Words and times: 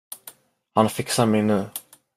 Han 0.79 0.89
fixar 0.97 1.25
mig 1.35 1.41
nu. 1.53 1.59